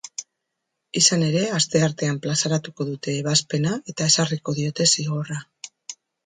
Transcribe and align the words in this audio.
Izan 1.01 1.25
ere, 1.25 1.43
asteartean 1.57 2.17
plazaratuko 2.23 2.87
dute 2.87 3.13
ebazpena 3.19 3.75
eta 3.95 4.09
ezarriko 4.13 4.57
diote 4.63 4.89
zigorra. 4.95 5.39